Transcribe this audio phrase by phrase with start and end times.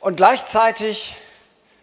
[0.00, 1.14] Und gleichzeitig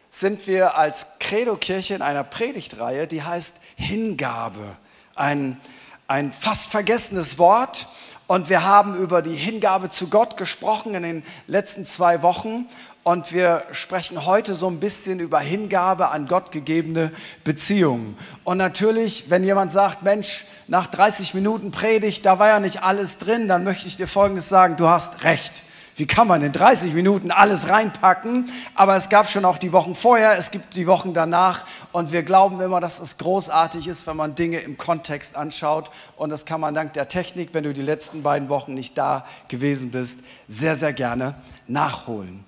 [0.09, 4.75] sind wir als Credo-Kirche in einer Predigtreihe, die heißt Hingabe.
[5.13, 5.61] Ein,
[6.07, 7.87] ein fast vergessenes Wort.
[8.25, 12.67] Und wir haben über die Hingabe zu Gott gesprochen in den letzten zwei Wochen.
[13.03, 17.11] Und wir sprechen heute so ein bisschen über Hingabe an Gott gegebene
[17.43, 18.17] Beziehungen.
[18.43, 23.19] Und natürlich, wenn jemand sagt, Mensch, nach 30 Minuten Predigt, da war ja nicht alles
[23.19, 25.61] drin, dann möchte ich dir Folgendes sagen, du hast recht.
[25.97, 28.51] Wie kann man in 30 Minuten alles reinpacken?
[28.75, 32.21] Aber es gab schon auch die Wochen vorher, es gibt die Wochen danach und wir
[32.21, 36.61] glauben immer, dass es großartig ist, wenn man Dinge im Kontext anschaut und das kann
[36.61, 40.75] man dank der Technik, wenn du die letzten beiden Wochen nicht da gewesen bist, sehr,
[40.75, 41.33] sehr gerne
[41.65, 42.45] nachholen.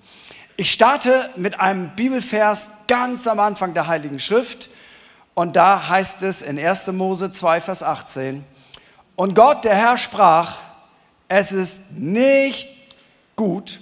[0.56, 4.70] Ich starte mit einem Bibelvers ganz am Anfang der Heiligen Schrift
[5.34, 6.86] und da heißt es in 1.
[6.92, 8.44] Mose 2, Vers 18,
[9.16, 10.60] und Gott, der Herr, sprach,
[11.26, 12.79] es ist nicht
[13.40, 13.80] gut,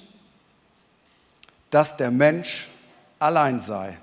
[1.71, 2.69] dass der Mensch
[3.19, 3.99] allein sei.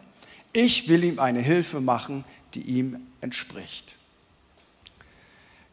[0.51, 3.95] Ich will ihm eine Hilfe machen, die ihm entspricht.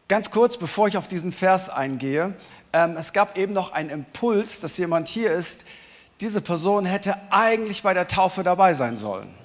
[0.06, 2.36] Ganz kurz, bevor ich auf diesen Vers eingehe,
[2.72, 5.64] ähm, es gab eben noch einen Impuls, dass jemand hier ist,
[6.20, 9.41] diese Person hätte eigentlich bei der Taufe dabei sein sollen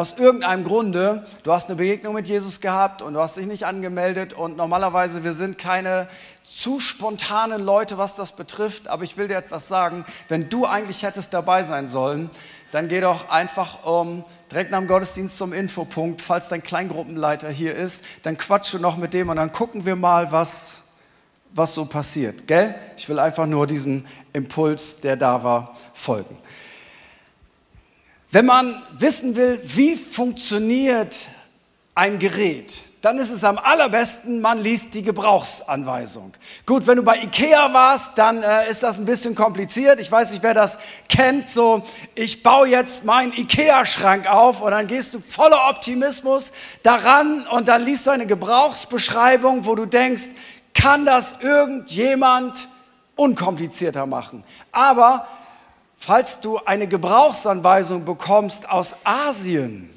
[0.00, 3.66] aus irgendeinem Grunde, du hast eine Begegnung mit Jesus gehabt und du hast dich nicht
[3.66, 6.08] angemeldet und normalerweise, wir sind keine
[6.42, 11.02] zu spontanen Leute, was das betrifft, aber ich will dir etwas sagen, wenn du eigentlich
[11.02, 12.30] hättest dabei sein sollen,
[12.70, 17.74] dann geh doch einfach um, direkt nach dem Gottesdienst zum Infopunkt, falls dein Kleingruppenleiter hier
[17.74, 20.80] ist, dann quatsche noch mit dem und dann gucken wir mal, was,
[21.52, 22.74] was so passiert, gell?
[22.96, 26.38] Ich will einfach nur diesem Impuls, der da war, folgen.
[28.32, 31.16] Wenn man wissen will, wie funktioniert
[31.96, 36.32] ein Gerät, dann ist es am allerbesten, man liest die Gebrauchsanweisung.
[36.64, 39.98] Gut, wenn du bei Ikea warst, dann äh, ist das ein bisschen kompliziert.
[39.98, 41.48] Ich weiß nicht, wer das kennt.
[41.48, 41.82] So,
[42.14, 46.52] ich baue jetzt meinen Ikea-Schrank auf und dann gehst du voller Optimismus
[46.84, 50.28] daran und dann liest du eine Gebrauchsbeschreibung, wo du denkst,
[50.74, 52.68] kann das irgendjemand
[53.16, 54.44] unkomplizierter machen?
[54.70, 55.26] Aber
[56.00, 59.90] falls du eine Gebrauchsanweisung bekommst aus Asien,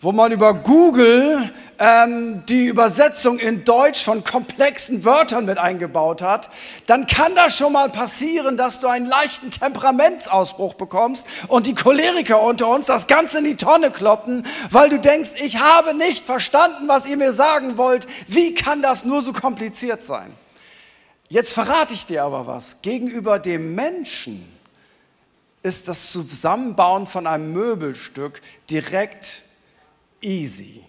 [0.00, 6.48] wo man über Google ähm, die Übersetzung in Deutsch von komplexen Wörtern mit eingebaut hat,
[6.86, 12.40] dann kann das schon mal passieren, dass du einen leichten Temperamentsausbruch bekommst und die Choleriker
[12.40, 16.86] unter uns das Ganze in die Tonne kloppen, weil du denkst, ich habe nicht verstanden,
[16.86, 18.06] was ihr mir sagen wollt.
[18.28, 20.32] Wie kann das nur so kompliziert sein?
[21.28, 22.76] Jetzt verrate ich dir aber was.
[22.82, 24.51] Gegenüber dem Menschen
[25.62, 29.42] ist das Zusammenbauen von einem Möbelstück direkt
[30.20, 30.84] easy.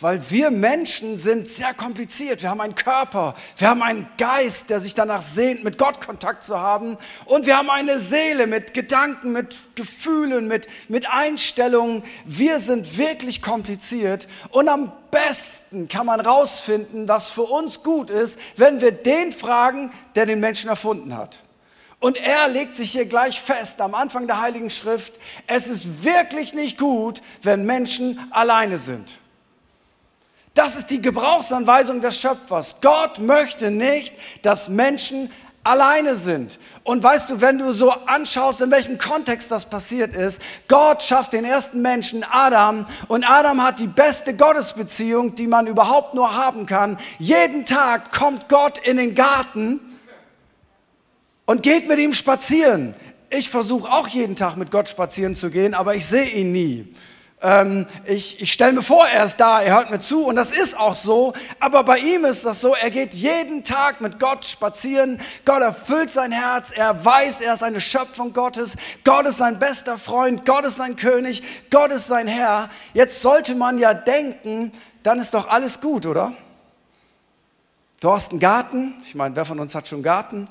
[0.00, 2.40] Weil wir Menschen sind sehr kompliziert.
[2.40, 6.44] Wir haben einen Körper, wir haben einen Geist, der sich danach sehnt, mit Gott Kontakt
[6.44, 6.96] zu haben.
[7.24, 12.04] Und wir haben eine Seele mit Gedanken, mit Gefühlen, mit, mit Einstellungen.
[12.24, 14.28] Wir sind wirklich kompliziert.
[14.50, 19.90] Und am besten kann man rausfinden, was für uns gut ist, wenn wir den fragen,
[20.14, 21.40] der den Menschen erfunden hat.
[22.00, 25.14] Und er legt sich hier gleich fest am Anfang der Heiligen Schrift,
[25.46, 29.18] es ist wirklich nicht gut, wenn Menschen alleine sind.
[30.54, 32.76] Das ist die Gebrauchsanweisung des Schöpfers.
[32.80, 35.30] Gott möchte nicht, dass Menschen
[35.64, 36.58] alleine sind.
[36.82, 41.32] Und weißt du, wenn du so anschaust, in welchem Kontext das passiert ist, Gott schafft
[41.32, 46.64] den ersten Menschen, Adam, und Adam hat die beste Gottesbeziehung, die man überhaupt nur haben
[46.64, 46.98] kann.
[47.18, 49.80] Jeden Tag kommt Gott in den Garten
[51.48, 52.94] und geht mit ihm spazieren.
[53.30, 56.94] Ich versuche auch jeden Tag mit Gott spazieren zu gehen, aber ich sehe ihn nie.
[57.40, 60.52] Ähm, ich ich stelle mir vor, er ist da, er hört mir zu und das
[60.52, 61.32] ist auch so.
[61.58, 65.22] Aber bei ihm ist das so, er geht jeden Tag mit Gott spazieren.
[65.46, 68.76] Gott erfüllt sein Herz, er weiß, er ist eine Schöpfung Gottes.
[69.02, 72.68] Gott ist sein bester Freund, Gott ist sein König, Gott ist sein Herr.
[72.92, 74.70] Jetzt sollte man ja denken,
[75.02, 76.34] dann ist doch alles gut, oder?
[78.00, 80.48] Du hast einen Garten, ich meine, wer von uns hat schon einen Garten?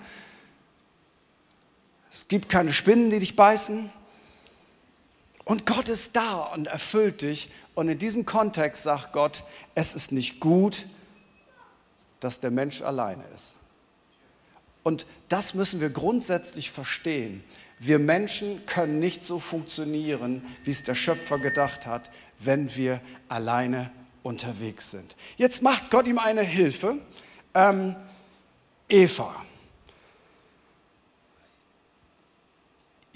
[2.17, 3.91] Es gibt keine Spinnen, die dich beißen.
[5.45, 7.51] Und Gott ist da und erfüllt dich.
[7.75, 9.43] Und in diesem Kontext sagt Gott,
[9.75, 10.87] es ist nicht gut,
[12.19, 13.55] dass der Mensch alleine ist.
[14.81, 17.43] Und das müssen wir grundsätzlich verstehen.
[17.77, 22.09] Wir Menschen können nicht so funktionieren, wie es der Schöpfer gedacht hat,
[22.39, 22.99] wenn wir
[23.29, 23.91] alleine
[24.23, 25.15] unterwegs sind.
[25.35, 26.97] Jetzt macht Gott ihm eine Hilfe.
[27.53, 27.95] Ähm,
[28.89, 29.35] Eva.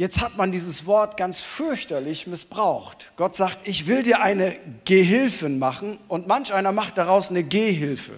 [0.01, 3.12] Jetzt hat man dieses Wort ganz fürchterlich missbraucht.
[3.18, 8.13] Gott sagt, ich will dir eine Gehilfin machen und manch einer macht daraus eine Gehhilfe.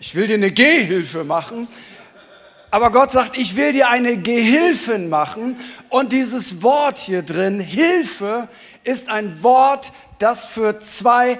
[0.00, 1.68] Ich will dir eine Gehhilfe machen.
[2.70, 5.60] Aber Gott sagt, ich will dir eine Gehilfin machen.
[5.90, 8.48] Und dieses Wort hier drin, Hilfe,
[8.84, 11.38] ist ein Wort, das für zwei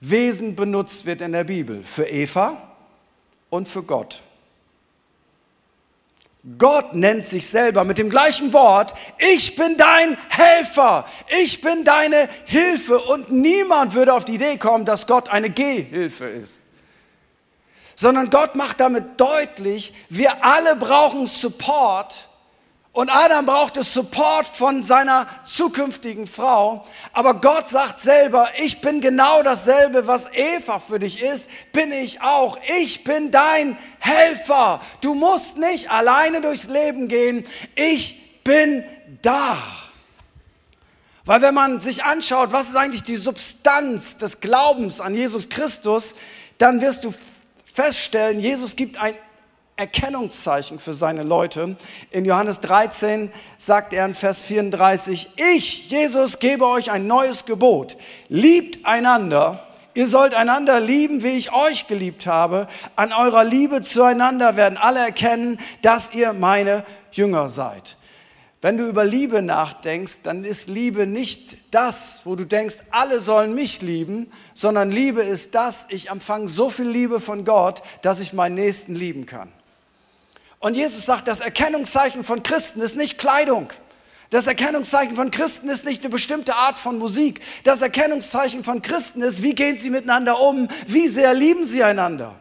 [0.00, 1.84] Wesen benutzt wird in der Bibel.
[1.84, 2.60] Für Eva
[3.48, 4.24] und für Gott.
[6.58, 11.06] Gott nennt sich selber mit dem gleichen Wort, ich bin dein Helfer,
[11.42, 16.26] ich bin deine Hilfe und niemand würde auf die Idee kommen, dass Gott eine Gehhilfe
[16.26, 16.60] ist.
[17.96, 22.28] Sondern Gott macht damit deutlich, wir alle brauchen Support
[22.94, 26.86] und Adam brauchte Support von seiner zukünftigen Frau.
[27.12, 32.22] Aber Gott sagt selber, ich bin genau dasselbe, was Eva für dich ist, bin ich
[32.22, 32.56] auch.
[32.78, 34.80] Ich bin dein Helfer.
[35.00, 37.44] Du musst nicht alleine durchs Leben gehen.
[37.74, 38.84] Ich bin
[39.22, 39.58] da.
[41.24, 46.14] Weil wenn man sich anschaut, was ist eigentlich die Substanz des Glaubens an Jesus Christus,
[46.58, 47.12] dann wirst du
[47.74, 49.16] feststellen, Jesus gibt ein
[49.76, 51.76] Erkennungszeichen für seine Leute.
[52.10, 57.96] In Johannes 13 sagt er in Vers 34, ich, Jesus, gebe euch ein neues Gebot.
[58.28, 59.66] Liebt einander.
[59.94, 62.68] Ihr sollt einander lieben, wie ich euch geliebt habe.
[62.94, 67.96] An eurer Liebe zueinander werden alle erkennen, dass ihr meine Jünger seid.
[68.60, 73.54] Wenn du über Liebe nachdenkst, dann ist Liebe nicht das, wo du denkst, alle sollen
[73.54, 78.32] mich lieben, sondern Liebe ist das, ich empfange so viel Liebe von Gott, dass ich
[78.32, 79.52] meinen Nächsten lieben kann.
[80.64, 83.70] Und Jesus sagt, das Erkennungszeichen von Christen ist nicht Kleidung.
[84.30, 87.42] Das Erkennungszeichen von Christen ist nicht eine bestimmte Art von Musik.
[87.64, 92.34] Das Erkennungszeichen von Christen ist, wie gehen sie miteinander um, wie sehr lieben sie einander.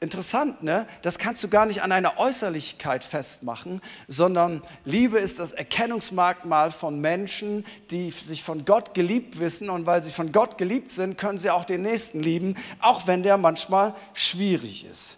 [0.00, 0.86] Interessant, ne?
[1.00, 7.00] Das kannst du gar nicht an einer Äußerlichkeit festmachen, sondern Liebe ist das Erkennungsmerkmal von
[7.00, 11.38] Menschen, die sich von Gott geliebt wissen und weil sie von Gott geliebt sind, können
[11.38, 15.16] sie auch den Nächsten lieben, auch wenn der manchmal schwierig ist.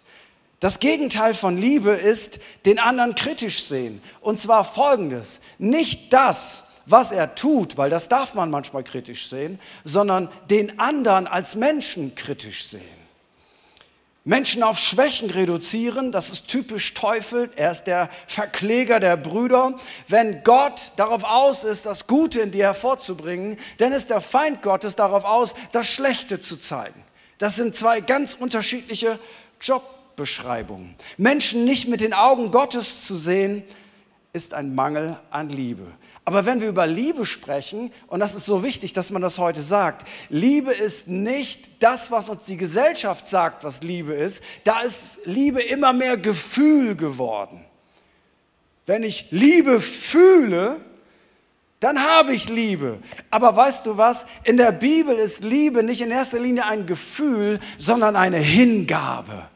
[0.63, 4.01] Das Gegenteil von Liebe ist den anderen kritisch sehen.
[4.21, 5.41] Und zwar folgendes.
[5.57, 11.27] Nicht das, was er tut, weil das darf man manchmal kritisch sehen, sondern den anderen
[11.27, 12.81] als Menschen kritisch sehen.
[14.23, 19.75] Menschen auf Schwächen reduzieren, das ist typisch Teufel, er ist der Verkläger der Brüder.
[20.07, 24.95] Wenn Gott darauf aus ist, das Gute in dir hervorzubringen, dann ist der Feind Gottes
[24.95, 27.03] darauf aus, das Schlechte zu zeigen.
[27.37, 29.19] Das sind zwei ganz unterschiedliche
[29.59, 29.87] Jobs.
[30.15, 30.95] Beschreibung.
[31.17, 33.63] Menschen nicht mit den Augen Gottes zu sehen,
[34.33, 35.85] ist ein Mangel an Liebe.
[36.25, 39.61] Aber wenn wir über Liebe sprechen, und das ist so wichtig, dass man das heute
[39.61, 44.41] sagt, Liebe ist nicht das, was uns die Gesellschaft sagt, was Liebe ist.
[44.63, 47.65] Da ist Liebe immer mehr Gefühl geworden.
[48.85, 50.79] Wenn ich Liebe fühle,
[51.79, 52.99] dann habe ich Liebe.
[53.29, 54.25] Aber weißt du was?
[54.45, 59.49] In der Bibel ist Liebe nicht in erster Linie ein Gefühl, sondern eine Hingabe.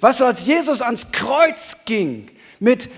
[0.00, 2.30] Weißt du, als Jesus ans Kreuz ging
[2.60, 2.90] mit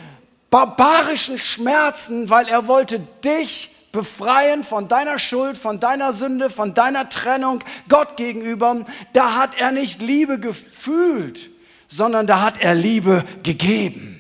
[0.51, 7.09] barbarischen Schmerzen, weil er wollte dich befreien von deiner Schuld, von deiner Sünde, von deiner
[7.09, 11.51] Trennung Gott gegenüber, da hat er nicht Liebe gefühlt,
[11.89, 14.17] sondern da hat er Liebe gegeben.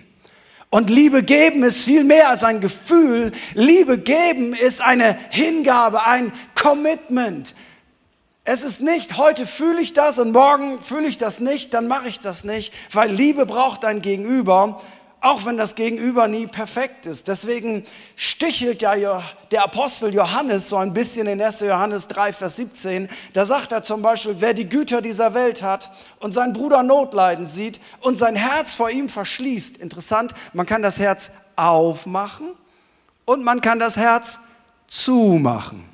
[0.70, 3.32] Und Liebe geben ist viel mehr als ein Gefühl.
[3.54, 7.54] Liebe geben ist eine Hingabe, ein Commitment.
[8.44, 12.08] Es ist nicht, heute fühle ich das und morgen fühle ich das nicht, dann mache
[12.08, 14.80] ich das nicht, weil Liebe braucht ein Gegenüber,
[15.20, 17.28] auch wenn das Gegenüber nie perfekt ist.
[17.28, 17.84] Deswegen
[18.16, 21.60] stichelt ja der Apostel Johannes so ein bisschen in 1.
[21.60, 23.10] Johannes 3, Vers 17.
[23.34, 27.44] Da sagt er zum Beispiel, wer die Güter dieser Welt hat und seinen Bruder Notleiden
[27.44, 29.76] sieht und sein Herz vor ihm verschließt.
[29.76, 32.52] Interessant, man kann das Herz aufmachen
[33.26, 34.38] und man kann das Herz
[34.88, 35.89] zumachen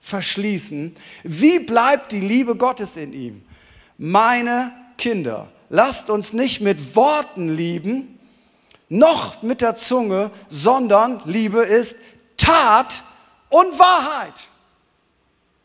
[0.00, 0.96] verschließen.
[1.22, 3.42] Wie bleibt die Liebe Gottes in ihm?
[3.96, 8.18] Meine Kinder, lasst uns nicht mit Worten lieben,
[8.88, 11.96] noch mit der Zunge, sondern Liebe ist
[12.36, 13.02] Tat
[13.48, 14.48] und Wahrheit.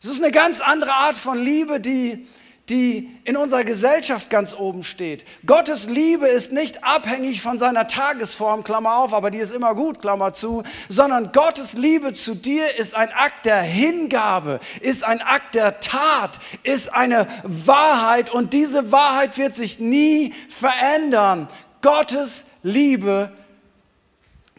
[0.02, 2.26] Es ist eine ganz andere Art von Liebe, die
[2.70, 5.24] die in unserer Gesellschaft ganz oben steht.
[5.44, 10.00] Gottes Liebe ist nicht abhängig von seiner Tagesform, Klammer auf, aber die ist immer gut,
[10.00, 15.54] Klammer zu, sondern Gottes Liebe zu dir ist ein Akt der Hingabe, ist ein Akt
[15.54, 21.48] der Tat, ist eine Wahrheit und diese Wahrheit wird sich nie verändern.
[21.82, 23.30] Gottes Liebe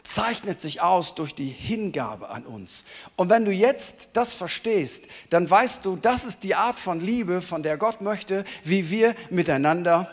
[0.06, 2.86] zeichnet sich aus durch die Hingabe an uns.
[3.16, 7.42] Und wenn du jetzt das verstehst, dann weißt du, das ist die Art von Liebe,
[7.42, 10.10] von der Gott möchte, wie wir miteinander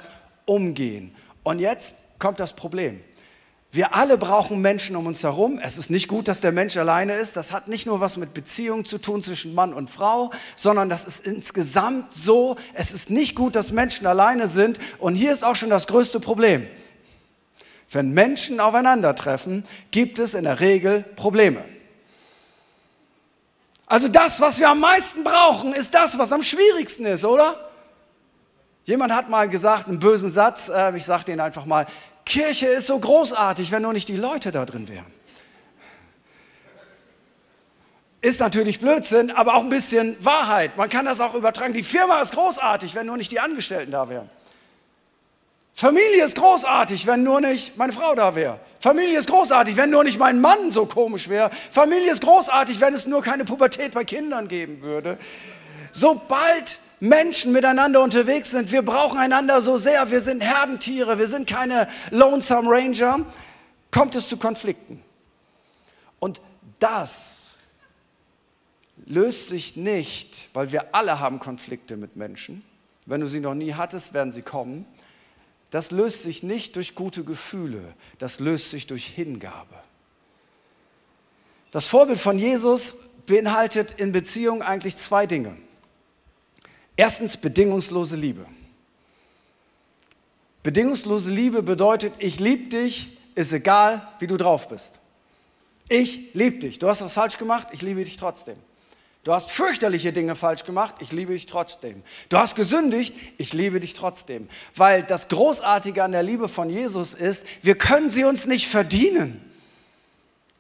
[0.47, 1.15] umgehen.
[1.43, 3.03] Und jetzt kommt das Problem.
[3.75, 5.59] Wir alle brauchen Menschen um uns herum.
[5.63, 7.37] Es ist nicht gut, dass der Mensch alleine ist.
[7.37, 11.07] Das hat nicht nur was mit Beziehungen zu tun zwischen Mann und Frau, sondern das
[11.07, 12.57] ist insgesamt so.
[12.75, 14.79] Es ist nicht gut, dass Menschen alleine sind.
[14.99, 16.67] Und hier ist auch schon das größte Problem.
[17.93, 21.65] Wenn Menschen aufeinandertreffen, gibt es in der Regel Probleme.
[23.87, 27.71] Also das, was wir am meisten brauchen, ist das, was am schwierigsten ist, oder?
[28.85, 31.87] Jemand hat mal gesagt, einen bösen Satz, äh, ich sage den einfach mal,
[32.25, 35.07] Kirche ist so großartig, wenn nur nicht die Leute da drin wären.
[38.23, 40.77] Ist natürlich Blödsinn, aber auch ein bisschen Wahrheit.
[40.77, 41.75] Man kann das auch übertragen.
[41.75, 44.31] Die Firma ist großartig, wenn nur nicht die Angestellten da wären.
[45.75, 48.61] Familie ist großartig, wenn nur nicht meine Frau da wäre.
[48.79, 51.51] Familie ist großartig, wenn nur nicht mein Mann so komisch wäre.
[51.71, 55.19] Familie ist großartig, wenn es nur keine Pubertät bei Kindern geben würde.
[55.93, 61.49] Sobald Menschen miteinander unterwegs sind, wir brauchen einander so sehr, wir sind Herdentiere, wir sind
[61.49, 63.25] keine Lonesome Ranger,
[63.91, 65.03] kommt es zu Konflikten.
[66.19, 66.41] Und
[66.79, 67.53] das
[69.07, 72.65] löst sich nicht, weil wir alle haben Konflikte mit Menschen.
[73.07, 74.87] Wenn du sie noch nie hattest, werden sie kommen
[75.73, 79.75] das löst sich nicht durch gute Gefühle, das löst sich durch Hingabe.
[81.71, 85.57] Das Vorbild von Jesus beinhaltet in Beziehung eigentlich zwei Dinge.
[86.95, 88.45] Erstens bedingungslose Liebe.
[90.63, 94.99] Bedingungslose Liebe bedeutet, ich liebe dich, ist egal, wie du drauf bist.
[95.89, 96.81] Ich liebe dich.
[96.81, 98.59] Du hast was falsch gemacht, ich liebe dich trotzdem.
[99.25, 102.03] Du hast fürchterliche Dinge falsch gemacht, ich liebe dich trotzdem.
[102.29, 104.49] Du hast gesündigt, ich liebe dich trotzdem.
[104.75, 109.52] Weil das Großartige an der Liebe von Jesus ist, wir können sie uns nicht verdienen.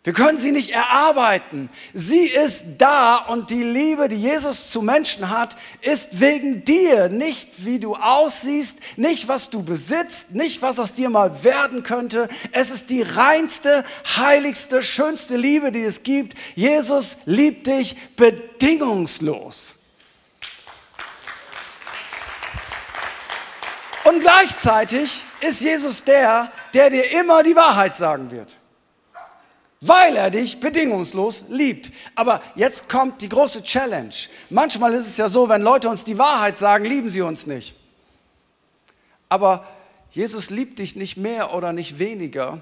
[0.04, 1.71] Wir können sie nicht erarbeiten.
[1.94, 7.09] Sie ist da und die Liebe, die Jesus zu Menschen hat, ist wegen dir.
[7.09, 12.28] Nicht wie du aussiehst, nicht was du besitzt, nicht was aus dir mal werden könnte.
[12.50, 13.85] Es ist die reinste,
[14.16, 16.37] heiligste, schönste Liebe, die es gibt.
[16.56, 19.76] Jesus liebt dich bedingungslos.
[24.02, 28.56] Und gleichzeitig ist Jesus der, der dir immer die Wahrheit sagen wird
[29.82, 31.90] weil er dich bedingungslos liebt.
[32.14, 34.14] Aber jetzt kommt die große Challenge.
[34.48, 37.74] Manchmal ist es ja so, wenn Leute uns die Wahrheit sagen, lieben sie uns nicht.
[39.28, 39.66] Aber
[40.12, 42.60] Jesus liebt dich nicht mehr oder nicht weniger,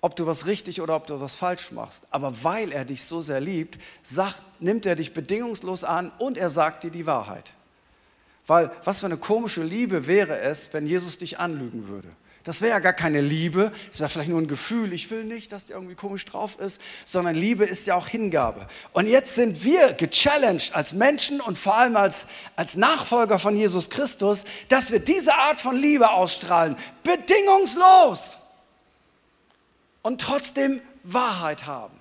[0.00, 2.06] ob du was richtig oder ob du was falsch machst.
[2.10, 6.48] Aber weil er dich so sehr liebt, sagt, nimmt er dich bedingungslos an und er
[6.48, 7.50] sagt dir die Wahrheit.
[8.46, 12.08] Weil was für eine komische Liebe wäre es, wenn Jesus dich anlügen würde.
[12.46, 15.50] Das wäre ja gar keine Liebe, das wäre vielleicht nur ein Gefühl, ich will nicht,
[15.50, 18.68] dass der irgendwie komisch drauf ist, sondern Liebe ist ja auch Hingabe.
[18.92, 23.90] Und jetzt sind wir gechallenged als Menschen und vor allem als, als Nachfolger von Jesus
[23.90, 28.38] Christus, dass wir diese Art von Liebe ausstrahlen, bedingungslos
[30.02, 31.98] und trotzdem Wahrheit haben.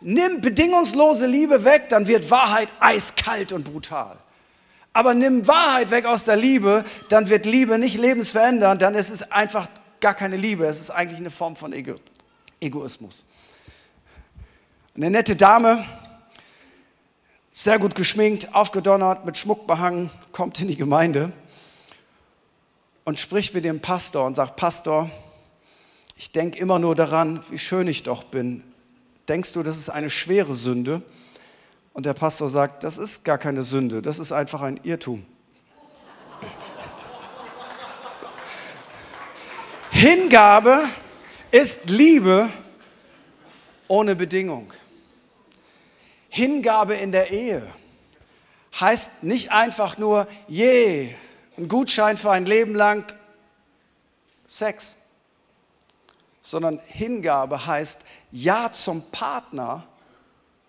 [0.00, 4.18] Nimm bedingungslose Liebe weg, dann wird Wahrheit eiskalt und brutal.
[4.96, 9.30] Aber nimm Wahrheit weg aus der Liebe, dann wird Liebe nicht lebensverändernd, dann ist es
[9.30, 9.68] einfach
[10.00, 10.64] gar keine Liebe.
[10.64, 11.96] Es ist eigentlich eine Form von Ego
[12.62, 13.22] Egoismus.
[14.96, 15.84] Eine nette Dame,
[17.52, 21.30] sehr gut geschminkt, aufgedonnert, mit Schmuck behangen, kommt in die Gemeinde
[23.04, 25.10] und spricht mit dem Pastor und sagt, Pastor,
[26.16, 28.64] ich denke immer nur daran, wie schön ich doch bin.
[29.28, 31.02] Denkst du, das ist eine schwere Sünde?
[31.96, 35.24] Und der Pastor sagt, das ist gar keine Sünde, das ist einfach ein Irrtum.
[39.92, 40.84] Hingabe
[41.50, 42.50] ist Liebe
[43.88, 44.74] ohne Bedingung.
[46.28, 47.66] Hingabe in der Ehe
[48.78, 51.14] heißt nicht einfach nur, je,
[51.56, 53.10] ein Gutschein für ein Leben lang
[54.46, 54.96] Sex,
[56.42, 58.00] sondern Hingabe heißt
[58.32, 59.86] Ja zum Partner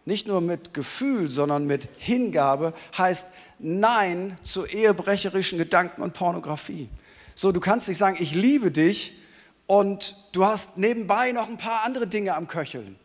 [0.07, 3.27] nicht nur mit Gefühl, sondern mit Hingabe, heißt
[3.59, 6.87] Nein zu ehebrecherischen Gedanken und Pornografie.
[7.35, 9.13] So, du kannst nicht sagen, ich liebe dich
[9.65, 12.95] und du hast nebenbei noch ein paar andere Dinge am Köcheln,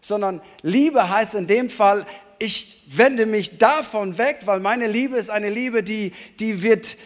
[0.00, 2.04] sondern Liebe heißt in dem Fall,
[2.40, 6.96] ich wende mich davon weg, weil meine Liebe ist eine Liebe, die, die wird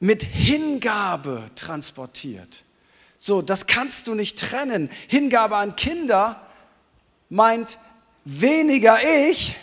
[0.00, 2.64] mit Hingabe transportiert.
[3.20, 4.90] So, das kannst du nicht trennen.
[5.06, 6.44] Hingabe an Kinder
[7.28, 7.78] meint,
[8.24, 9.56] weniger ich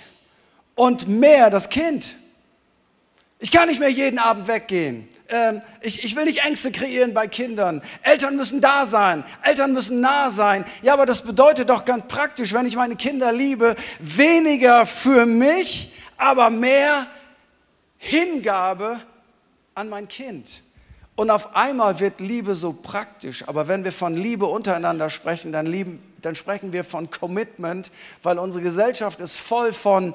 [0.75, 2.17] und mehr das Kind.
[3.39, 5.07] Ich kann nicht mehr jeden Abend weggehen.
[5.29, 7.81] Ähm, ich, ich will nicht Ängste kreieren bei Kindern.
[8.03, 9.23] Eltern müssen da sein.
[9.41, 10.63] Eltern müssen nah sein.
[10.83, 15.91] Ja, aber das bedeutet doch ganz praktisch, wenn ich meine Kinder liebe, weniger für mich,
[16.17, 17.07] aber mehr
[17.97, 19.01] Hingabe
[19.73, 20.61] an mein Kind.
[21.15, 23.47] Und auf einmal wird Liebe so praktisch.
[23.47, 27.91] Aber wenn wir von Liebe untereinander sprechen, dann, lieben, dann sprechen wir von Commitment,
[28.23, 30.13] weil unsere Gesellschaft ist voll von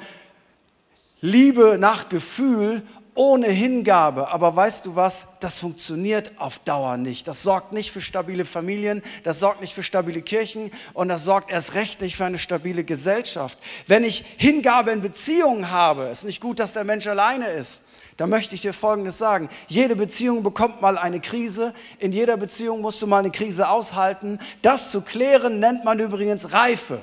[1.20, 2.82] Liebe nach Gefühl
[3.16, 4.28] ohne Hingabe.
[4.28, 5.26] Aber weißt du was?
[5.40, 7.26] Das funktioniert auf Dauer nicht.
[7.26, 11.50] Das sorgt nicht für stabile Familien, das sorgt nicht für stabile Kirchen und das sorgt
[11.50, 13.58] erst recht nicht für eine stabile Gesellschaft.
[13.86, 17.82] Wenn ich Hingabe in Beziehungen habe, ist nicht gut, dass der Mensch alleine ist.
[18.16, 19.49] Da möchte ich dir Folgendes sagen.
[19.68, 21.75] Jede Beziehung bekommt mal eine Krise.
[21.99, 24.38] In jeder Beziehung musst du mal eine Krise aushalten.
[24.62, 27.02] Das zu klären nennt man übrigens Reife.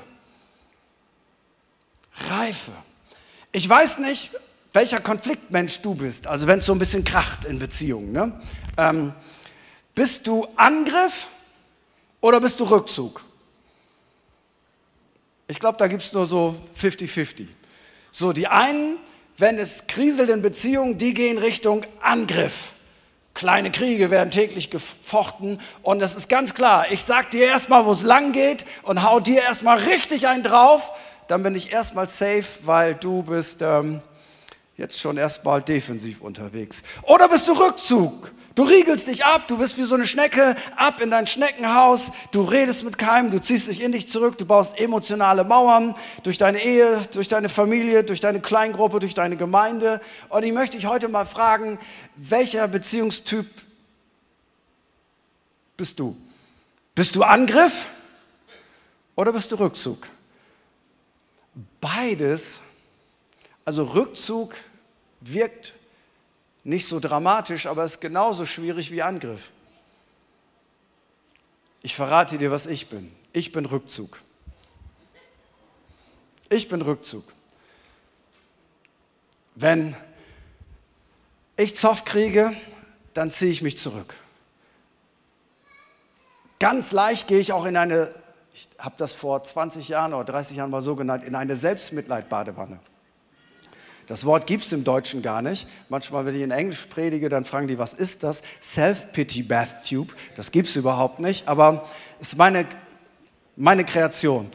[2.30, 2.72] Reife.
[3.52, 4.32] Ich weiß nicht,
[4.74, 8.12] welcher Konfliktmensch du bist, also wenn es so ein bisschen kracht in Beziehungen.
[8.12, 8.42] Ne?
[8.78, 9.14] Ähm,
[9.94, 11.30] bist du Angriff
[12.20, 13.24] oder bist du Rückzug?
[15.48, 17.48] Ich glaube, da gibt es nur so 50-50.
[18.12, 18.98] So, die einen,
[19.38, 22.74] wenn es kriselt in Beziehungen, die gehen Richtung Angriff.
[23.34, 26.92] Kleine Kriege werden täglich gefochten und das ist ganz klar.
[26.92, 30.92] Ich sag dir erstmal, wo es lang geht und hau dir erstmal richtig einen drauf,
[31.28, 34.02] dann bin ich erstmal safe, weil du bist ähm,
[34.78, 36.84] jetzt schon erstmal defensiv unterwegs.
[37.02, 38.32] Oder bist du Rückzug?
[38.56, 42.44] Du riegelst dich ab, du bist wie so eine Schnecke ab in dein Schneckenhaus, du
[42.44, 46.64] redest mit keinem, du ziehst dich in dich zurück, du baust emotionale Mauern durch deine
[46.64, 50.02] Ehe, durch deine Familie, durch deine Kleingruppe, durch deine Gemeinde.
[50.30, 51.80] Und ich möchte dich heute mal fragen,
[52.16, 53.48] welcher Beziehungstyp
[55.76, 56.16] bist du?
[56.94, 57.88] Bist du Angriff
[59.16, 60.08] oder bist du Rückzug?
[61.82, 62.62] Beides
[63.66, 64.56] also Rückzug
[65.22, 65.74] wirkt
[66.64, 69.52] nicht so dramatisch, aber ist genauso schwierig wie Angriff.
[71.82, 73.14] Ich verrate dir, was ich bin.
[73.34, 74.22] Ich bin Rückzug.
[76.50, 77.26] Ich bin Rückzug.
[79.56, 79.96] Wenn
[81.58, 82.56] ich Zoff kriege,
[83.14, 84.16] dann ziehe ich mich zurück.
[86.60, 88.14] Ganz leicht gehe ich auch in eine,
[88.54, 92.80] ich habe das vor 20 Jahren oder 30 Jahren mal so genannt, in eine Selbstmitleid-Badewanne.
[94.08, 95.68] Das Wort gibt es im Deutschen gar nicht.
[95.90, 98.42] Manchmal, wenn ich in Englisch predige, dann fragen die, was ist das?
[98.62, 100.14] Self-Pity Bath Tube.
[100.36, 101.88] Das gibt es überhaupt nicht, aber
[102.20, 102.68] es ist meine,
[103.56, 104.50] meine Kreation.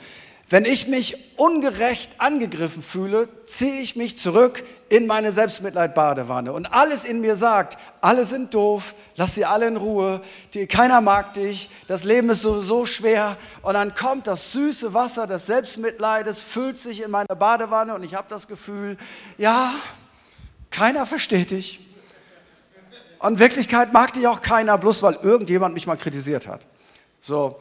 [0.50, 6.54] Wenn ich mich ungerecht angegriffen fühle, ziehe ich mich zurück in meine Selbstmitleid-Badewanne.
[6.54, 10.22] Und alles in mir sagt, alle sind doof, lass sie alle in Ruhe,
[10.54, 13.36] die, keiner mag dich, das Leben ist sowieso schwer.
[13.60, 18.14] Und dann kommt das süße Wasser des Selbstmitleides, füllt sich in meine Badewanne und ich
[18.14, 18.96] habe das Gefühl,
[19.36, 19.74] ja,
[20.70, 21.80] keiner versteht dich.
[23.18, 26.62] Und in Wirklichkeit mag dich auch keiner, bloß weil irgendjemand mich mal kritisiert hat.
[27.20, 27.60] So,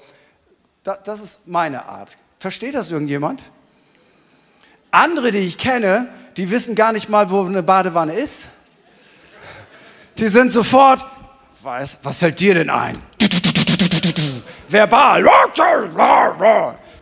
[0.84, 2.18] das ist meine Art.
[2.40, 3.44] Versteht das irgendjemand?
[4.92, 8.46] Andere, die ich kenne, die wissen gar nicht mal, wo eine Badewanne ist.
[10.18, 11.06] Die sind sofort,
[11.62, 13.02] was, was fällt dir denn ein?
[14.70, 15.26] Verbal,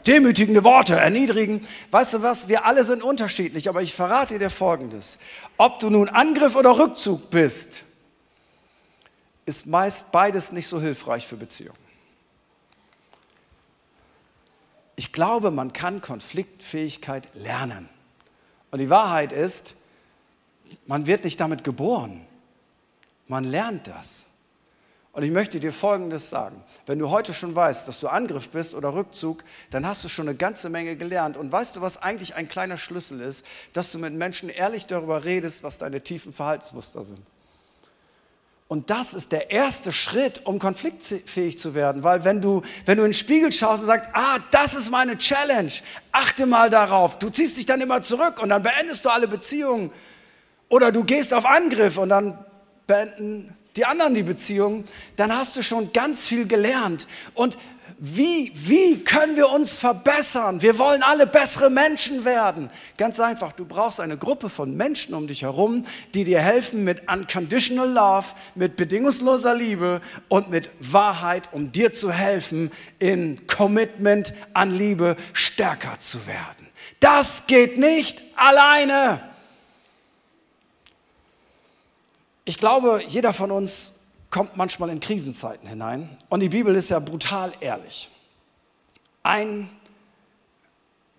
[0.06, 1.67] demütigende Worte, erniedrigen.
[1.91, 5.17] Weißt du was, wir alle sind unterschiedlich, aber ich verrate dir Folgendes.
[5.58, 7.84] Ob du nun Angriff oder Rückzug bist,
[9.45, 11.85] ist meist beides nicht so hilfreich für Beziehungen.
[14.95, 17.89] Ich glaube, man kann Konfliktfähigkeit lernen.
[18.71, 19.75] Und die Wahrheit ist,
[20.86, 22.25] man wird nicht damit geboren.
[23.27, 24.27] Man lernt das.
[25.12, 26.62] Und ich möchte dir Folgendes sagen.
[26.86, 30.27] Wenn du heute schon weißt, dass du Angriff bist oder Rückzug, dann hast du schon
[30.27, 31.38] eine ganze Menge gelernt.
[31.38, 33.45] Und weißt du, was eigentlich ein kleiner Schlüssel ist?
[33.71, 37.21] Dass du mit Menschen ehrlich darüber redest, was deine tiefen Verhaltensmuster sind.
[38.67, 42.01] Und das ist der erste Schritt, um konfliktfähig zu werden.
[42.01, 45.17] Weil wenn du, wenn du in den Spiegel schaust und sagst, ah, das ist meine
[45.17, 45.71] Challenge,
[46.12, 47.19] achte mal darauf.
[47.19, 49.91] Du ziehst dich dann immer zurück und dann beendest du alle Beziehungen.
[50.67, 52.39] Oder du gehst auf Angriff und dann
[52.88, 54.86] beenden die anderen die Beziehung.
[55.15, 57.06] Dann hast du schon ganz viel gelernt.
[57.36, 57.60] Und
[57.97, 60.62] wie, wie können wir uns verbessern?
[60.62, 62.69] Wir wollen alle bessere Menschen werden.
[62.97, 67.10] Ganz einfach, du brauchst eine Gruppe von Menschen um dich herum, die dir helfen mit
[67.10, 74.73] unconditional love, mit bedingungsloser Liebe und mit Wahrheit, um dir zu helfen, in Commitment an
[74.73, 76.67] Liebe stärker zu werden.
[76.99, 79.21] Das geht nicht alleine.
[82.43, 83.94] Ich glaube, jeder von uns
[84.36, 86.10] kommt manchmal in Krisenzeiten hinein.
[86.28, 88.10] Und die Bibel ist ja brutal ehrlich.
[89.24, 89.69] Ein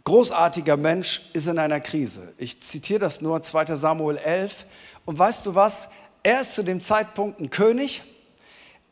[0.05, 2.35] großartiger Mensch ist in einer Krise.
[2.37, 4.67] Ich zitiere das nur, 2 Samuel 11.
[5.07, 5.89] Und weißt du was?
[6.23, 8.03] Er ist zu dem Zeitpunkt ein König.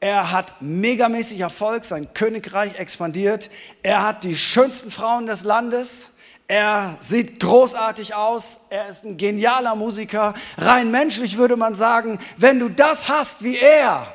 [0.01, 3.51] Er hat megamäßig Erfolg, sein Königreich expandiert.
[3.83, 6.13] Er hat die schönsten Frauen des Landes.
[6.47, 10.35] Er sieht großartig aus, er ist ein genialer Musiker.
[10.59, 14.15] Rein menschlich würde man sagen, wenn du das hast wie er,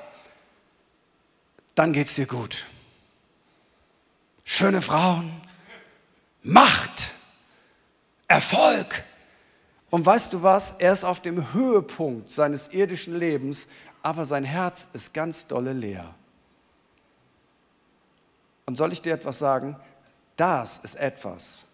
[1.74, 2.66] dann geht es dir gut.
[4.44, 5.42] Schöne Frauen,
[6.44, 7.12] Macht,
[8.28, 9.04] Erfolg.
[9.90, 10.74] Und weißt du was?
[10.78, 13.68] Er ist auf dem Höhepunkt seines irdischen Lebens,
[14.04, 16.14] aber sein Herz ist ganz dolle leer.
[18.66, 19.76] Und soll ich dir etwas sagen?
[20.36, 21.69] Das ist etwas.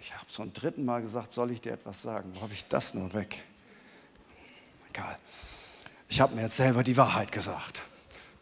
[0.00, 2.32] Ich habe zum dritten Mal gesagt, soll ich dir etwas sagen?
[2.34, 3.42] Wo habe ich das nur weg?
[4.88, 5.18] Egal.
[6.08, 7.82] Ich habe mir jetzt selber die Wahrheit gesagt.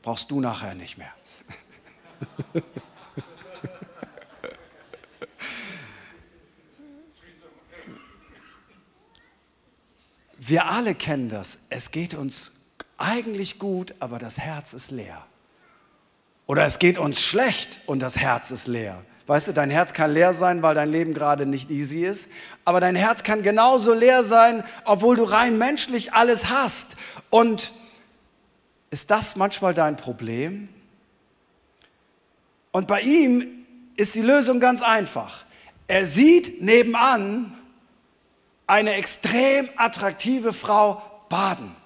[0.02, 1.12] Brauchst du nachher nicht mehr.
[10.38, 11.58] Wir alle kennen das.
[11.68, 12.52] Es geht uns
[12.96, 15.26] eigentlich gut, aber das Herz ist leer.
[16.46, 19.04] Oder es geht uns schlecht und das Herz ist leer.
[19.28, 22.30] Weißt du, dein Herz kann leer sein, weil dein Leben gerade nicht easy ist.
[22.64, 26.96] Aber dein Herz kann genauso leer sein, obwohl du rein menschlich alles hast.
[27.28, 27.74] Und
[28.88, 30.70] ist das manchmal dein Problem?
[32.72, 35.44] Und bei ihm ist die Lösung ganz einfach.
[35.88, 37.52] Er sieht nebenan
[38.66, 41.76] eine extrem attraktive Frau baden.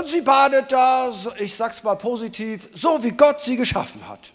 [0.00, 4.32] Und sie badet da, ich sag's mal positiv, so wie Gott sie geschaffen hat.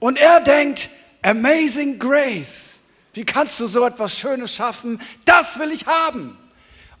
[0.00, 0.90] Und er denkt,
[1.22, 2.80] Amazing Grace,
[3.12, 5.00] wie kannst du so etwas Schönes schaffen?
[5.24, 6.36] Das will ich haben.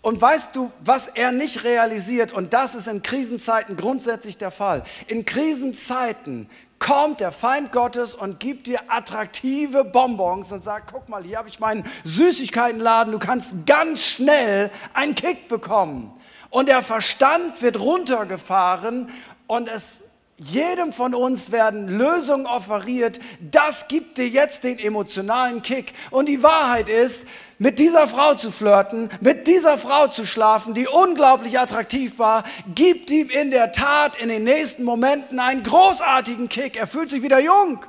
[0.00, 4.84] Und weißt du, was er nicht realisiert, und das ist in Krisenzeiten grundsätzlich der Fall.
[5.08, 11.24] In Krisenzeiten kommt der Feind Gottes und gibt dir attraktive Bonbons und sagt, guck mal,
[11.24, 16.12] hier habe ich meinen Süßigkeitenladen, du kannst ganz schnell einen Kick bekommen.
[16.50, 19.10] Und der Verstand wird runtergefahren
[19.46, 20.00] und es
[20.38, 23.18] jedem von uns werden Lösungen offeriert.
[23.40, 25.92] Das gibt dir jetzt den emotionalen Kick.
[26.10, 27.26] Und die Wahrheit ist,
[27.58, 33.10] mit dieser Frau zu flirten, mit dieser Frau zu schlafen, die unglaublich attraktiv war, gibt
[33.10, 36.76] ihm in der Tat in den nächsten Momenten einen großartigen Kick.
[36.76, 37.84] Er fühlt sich wieder jung.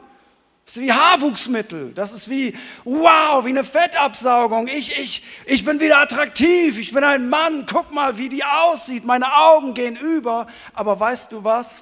[0.69, 1.93] Das ist wie Haarwuchsmittel.
[1.95, 4.67] Das ist wie, wow, wie eine Fettabsaugung.
[4.67, 6.77] Ich, ich, ich bin wieder attraktiv.
[6.77, 7.65] Ich bin ein Mann.
[7.65, 9.03] Guck mal, wie die aussieht.
[9.03, 10.45] Meine Augen gehen über.
[10.75, 11.81] Aber weißt du was?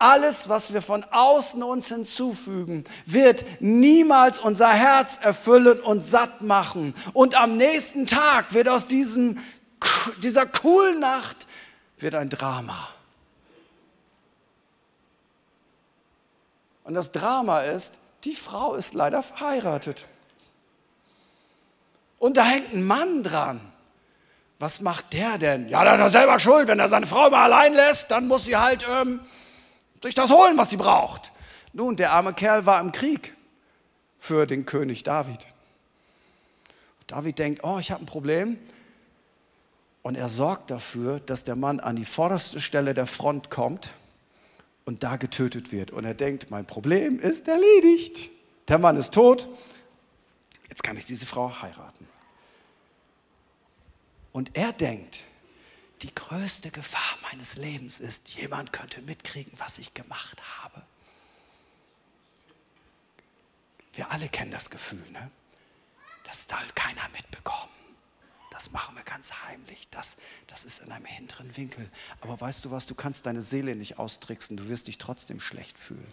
[0.00, 6.94] Alles, was wir von außen uns hinzufügen, wird niemals unser Herz erfüllen und satt machen.
[7.12, 9.38] Und am nächsten Tag wird aus diesem,
[10.24, 11.46] dieser coolen Nacht
[11.98, 12.88] wird ein Drama.
[16.82, 20.06] Und das Drama ist, die Frau ist leider verheiratet.
[22.18, 23.60] Und da hängt ein Mann dran.
[24.58, 25.68] Was macht der denn?
[25.68, 26.66] Ja, da ist er selber schuld.
[26.66, 29.20] Wenn er seine Frau mal allein lässt, dann muss sie halt ähm,
[30.02, 31.32] sich das holen, was sie braucht.
[31.72, 33.34] Nun, der arme Kerl war im Krieg
[34.18, 35.46] für den König David.
[37.06, 38.58] David denkt, oh, ich habe ein Problem.
[40.02, 43.92] Und er sorgt dafür, dass der Mann an die vorderste Stelle der Front kommt
[44.88, 45.90] und da getötet wird.
[45.90, 48.30] Und er denkt, mein Problem ist erledigt.
[48.68, 49.46] Der Mann ist tot.
[50.70, 52.08] Jetzt kann ich diese Frau heiraten.
[54.32, 55.24] Und er denkt,
[56.00, 60.80] die größte Gefahr meines Lebens ist, jemand könnte mitkriegen, was ich gemacht habe.
[63.92, 65.30] Wir alle kennen das Gefühl, ne?
[66.24, 67.77] das soll keiner mitbekommen.
[68.58, 69.86] Das machen wir ganz heimlich.
[69.92, 70.16] Das,
[70.48, 71.88] das ist in einem hinteren Winkel.
[72.20, 74.56] Aber weißt du was, du kannst deine Seele nicht austricksen.
[74.56, 76.12] Du wirst dich trotzdem schlecht fühlen.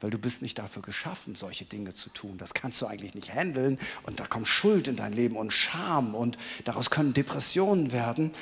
[0.00, 2.38] Weil du bist nicht dafür geschaffen, solche Dinge zu tun.
[2.38, 3.78] Das kannst du eigentlich nicht handeln.
[4.04, 6.14] Und da kommt Schuld in dein Leben und Scham.
[6.14, 8.32] Und daraus können Depressionen werden.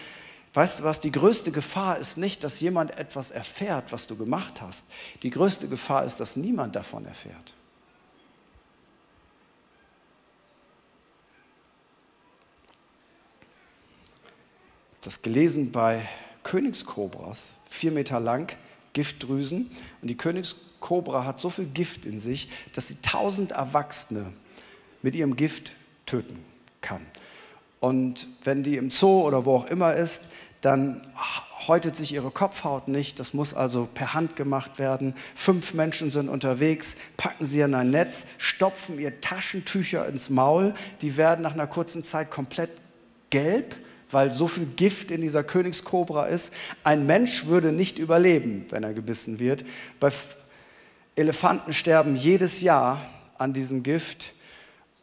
[0.53, 4.62] Weißt du was, die größte Gefahr ist nicht, dass jemand etwas erfährt, was du gemacht
[4.62, 4.87] hast.
[5.25, 7.53] Die größte Gefahr ist, dass niemand davon erfährt.
[15.04, 16.08] Das gelesen bei
[16.44, 18.50] Königskobras, vier Meter lang,
[18.94, 19.70] Giftdrüsen.
[20.00, 24.32] Und die Königskobra hat so viel Gift in sich, dass sie tausend Erwachsene
[25.02, 25.74] mit ihrem Gift
[26.06, 26.42] töten
[26.80, 27.02] kann.
[27.80, 30.22] Und wenn die im Zoo oder wo auch immer ist,
[30.62, 31.06] dann
[31.68, 33.20] häutet sich ihre Kopfhaut nicht.
[33.20, 35.14] Das muss also per Hand gemacht werden.
[35.34, 40.72] Fünf Menschen sind unterwegs, packen sie in ein Netz, stopfen ihr Taschentücher ins Maul.
[41.02, 42.70] Die werden nach einer kurzen Zeit komplett
[43.28, 43.76] gelb,
[44.14, 46.53] weil so viel Gift in dieser Königskobra ist.
[46.85, 49.64] Ein Mensch würde nicht überleben, wenn er gebissen wird.
[50.00, 50.11] Bei
[51.16, 53.05] Elefanten sterben jedes Jahr
[53.37, 54.33] an diesem Gift.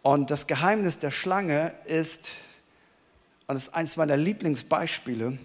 [0.02, 2.32] Und das Geheimnis der Schlange ist,
[3.47, 5.38] und das ist eines meiner Lieblingsbeispiele,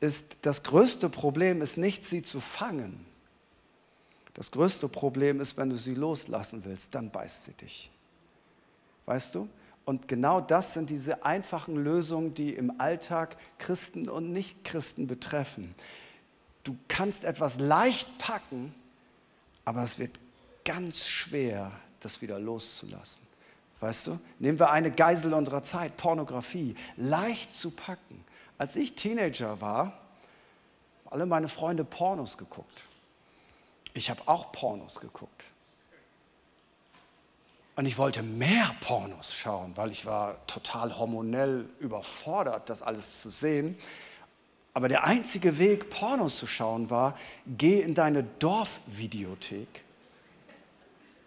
[0.00, 3.04] ist, das größte Problem ist nicht, sie zu fangen.
[4.34, 7.90] Das größte Problem ist, wenn du sie loslassen willst, dann beißt sie dich.
[9.04, 9.48] Weißt du?
[9.88, 15.74] Und genau das sind diese einfachen Lösungen, die im Alltag Christen und Nichtchristen betreffen.
[16.62, 18.74] Du kannst etwas leicht packen,
[19.64, 20.20] aber es wird
[20.62, 23.22] ganz schwer, das wieder loszulassen.
[23.80, 24.18] Weißt du?
[24.38, 28.22] Nehmen wir eine Geisel unserer Zeit, Pornografie, leicht zu packen.
[28.58, 29.92] Als ich Teenager war, haben
[31.06, 32.84] alle meine Freunde Pornos geguckt.
[33.94, 35.44] Ich habe auch Pornos geguckt.
[37.78, 43.30] Und ich wollte mehr Pornos schauen, weil ich war total hormonell überfordert, das alles zu
[43.30, 43.78] sehen.
[44.74, 49.68] Aber der einzige Weg, Pornos zu schauen, war, geh in deine Dorfvideothek.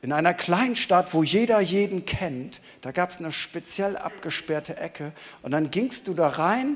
[0.01, 5.13] In einer Kleinstadt, wo jeder jeden kennt, da gab es eine speziell abgesperrte Ecke.
[5.43, 6.75] Und dann gingst du da rein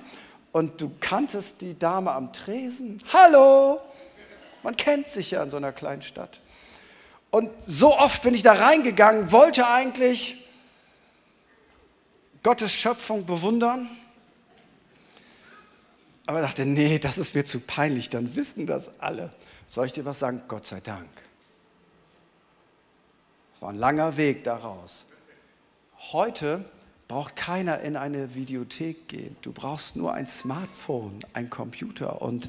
[0.53, 2.99] und du kanntest die Dame am Tresen.
[3.11, 3.81] Hallo!
[4.63, 6.39] Man kennt sich ja in so einer Kleinstadt.
[7.35, 10.41] Und so oft bin ich da reingegangen, wollte eigentlich
[12.43, 13.89] Gottes Schöpfung bewundern,
[16.27, 19.33] aber dachte, nee, das ist mir zu peinlich, dann wissen das alle.
[19.67, 20.43] Soll ich dir was sagen?
[20.47, 21.09] Gott sei Dank.
[23.53, 25.03] Es war ein langer Weg daraus.
[26.13, 26.63] Heute
[27.09, 29.35] braucht keiner in eine Videothek gehen.
[29.41, 32.47] Du brauchst nur ein Smartphone, ein Computer und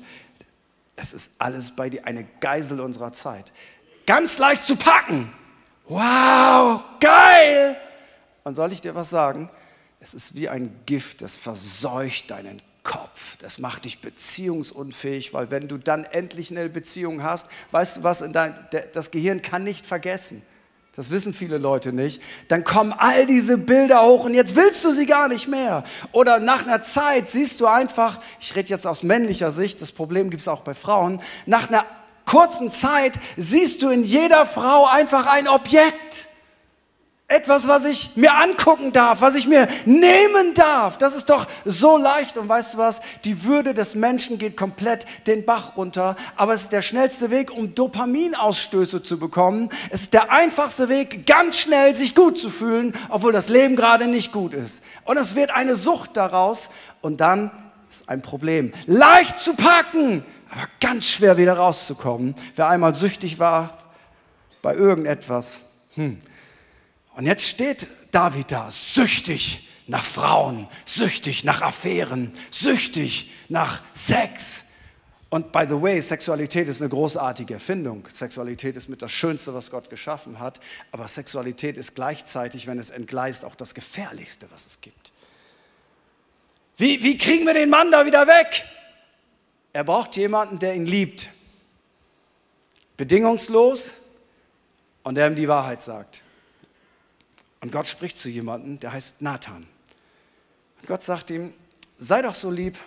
[0.95, 3.51] es ist alles bei dir, eine Geisel unserer Zeit
[4.07, 5.33] ganz leicht zu packen.
[5.89, 7.77] Wow, geil!
[8.45, 9.51] Und soll ich dir was sagen?
[10.01, 13.37] Es ist wie ein Gift, das verseucht deinen Kopf.
[13.39, 18.25] Das macht dich beziehungsunfähig, weil wenn du dann endlich eine Beziehung hast, weißt du was,
[18.31, 18.55] dein,
[18.93, 20.43] das Gehirn kann nicht vergessen.
[20.95, 22.23] Das wissen viele Leute nicht.
[22.49, 25.85] Dann kommen all diese Bilder hoch und jetzt willst du sie gar nicht mehr.
[26.13, 30.31] Oder nach einer Zeit siehst du einfach, ich rede jetzt aus männlicher Sicht, das Problem
[30.31, 31.85] gibt es auch bei Frauen, nach einer
[32.27, 36.27] kurzen Zeit siehst du in jeder Frau einfach ein Objekt.
[37.29, 40.97] Etwas, was ich mir angucken darf, was ich mir nehmen darf.
[40.97, 42.37] Das ist doch so leicht.
[42.37, 43.01] Und weißt du was?
[43.25, 46.15] Die Würde des Menschen geht komplett den Bach runter.
[46.37, 49.71] Aber es ist der schnellste Weg, um Dopaminausstöße zu bekommen.
[49.91, 54.07] Es ist der einfachste Weg, ganz schnell sich gut zu fühlen, obwohl das Leben gerade
[54.07, 54.81] nicht gut ist.
[55.05, 56.71] Und es wird eine Sucht daraus.
[57.01, 57.51] Und dann
[57.91, 58.73] ist ein Problem.
[58.87, 62.35] Leicht zu packen aber ganz schwer wieder rauszukommen.
[62.55, 63.79] Wer einmal süchtig war
[64.63, 65.61] bei irgendetwas.
[65.95, 66.21] Hm.
[67.15, 74.65] Und jetzt steht David da, süchtig nach Frauen, süchtig nach Affären, süchtig nach Sex.
[75.29, 78.07] Und by the way, Sexualität ist eine großartige Erfindung.
[78.11, 80.61] Sexualität ist mit das Schönste, was Gott geschaffen hat.
[80.93, 85.13] Aber Sexualität ist gleichzeitig, wenn es entgleist, auch das Gefährlichste, was es gibt.
[86.77, 88.65] Wie, wie kriegen wir den Mann da wieder weg?
[89.77, 91.29] Er braucht jemanden, der ihn liebt.
[92.97, 93.93] Bedingungslos
[95.03, 96.23] und der ihm die Wahrheit sagt.
[97.61, 99.67] Und Gott spricht zu jemandem, der heißt Nathan.
[100.81, 101.53] Und Gott sagt ihm,
[101.99, 102.79] sei doch so lieb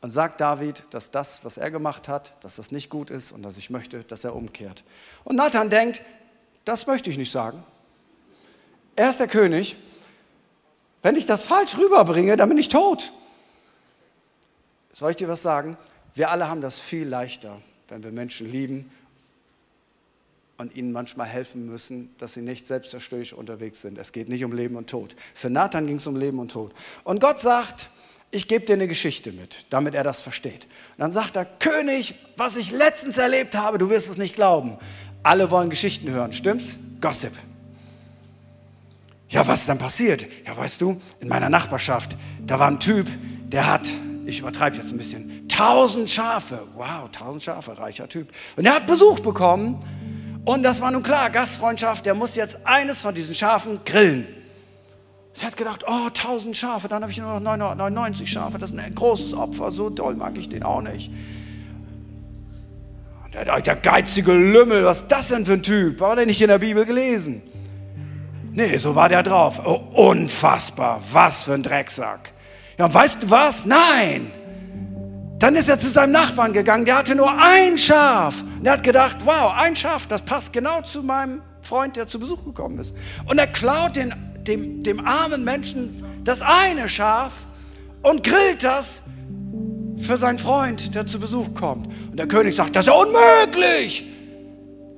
[0.00, 3.42] und sag David, dass das, was er gemacht hat, dass das nicht gut ist und
[3.42, 4.84] dass ich möchte, dass er umkehrt.
[5.22, 6.00] Und Nathan denkt,
[6.64, 7.62] das möchte ich nicht sagen.
[8.96, 9.76] Er ist der König.
[11.02, 13.12] Wenn ich das falsch rüberbringe, dann bin ich tot.
[14.94, 15.76] Soll ich dir was sagen?
[16.14, 18.90] Wir alle haben das viel leichter, wenn wir Menschen lieben
[20.56, 23.98] und ihnen manchmal helfen müssen, dass sie nicht selbstzerstörerisch unterwegs sind.
[23.98, 25.16] Es geht nicht um Leben und Tod.
[25.34, 26.72] Für Nathan ging es um Leben und Tod.
[27.02, 27.90] Und Gott sagt,
[28.30, 30.64] ich gebe dir eine Geschichte mit, damit er das versteht.
[30.64, 34.78] Und dann sagt er, König, was ich letztens erlebt habe, du wirst es nicht glauben.
[35.24, 36.76] Alle wollen Geschichten hören, stimmt's?
[37.00, 37.32] Gossip.
[39.28, 40.24] Ja, was ist dann passiert?
[40.46, 43.08] Ja, weißt du, in meiner Nachbarschaft, da war ein Typ,
[43.48, 43.88] der hat
[44.26, 46.66] ich übertreibe jetzt ein bisschen, tausend Schafe.
[46.74, 48.28] Wow, tausend Schafe, reicher Typ.
[48.56, 49.82] Und er hat Besuch bekommen.
[50.44, 54.26] Und das war nun klar, Gastfreundschaft, der muss jetzt eines von diesen Schafen grillen.
[55.40, 58.58] Er hat gedacht, oh, tausend Schafe, dann habe ich nur noch 999 Schafe.
[58.58, 61.10] Das ist ein großes Opfer, so doll mag ich den auch nicht.
[63.24, 65.98] Und der, der geizige Lümmel, was ist das denn für ein Typ?
[66.00, 67.42] War der nicht in der Bibel gelesen?
[68.52, 69.60] Nee, so war der drauf.
[69.64, 72.33] Oh, unfassbar, was für ein Drecksack.
[72.78, 73.64] Ja, weißt du was?
[73.64, 74.30] Nein.
[75.38, 78.42] Dann ist er zu seinem Nachbarn gegangen, der hatte nur ein Schaf.
[78.42, 82.18] Und er hat gedacht, wow, ein Schaf, das passt genau zu meinem Freund, der zu
[82.18, 82.94] Besuch gekommen ist.
[83.26, 84.14] Und er klaut den,
[84.46, 87.32] dem, dem armen Menschen das eine Schaf
[88.02, 89.02] und grillt das
[89.98, 91.88] für seinen Freund, der zu Besuch kommt.
[92.10, 94.04] Und der König sagt, das ist ja unmöglich.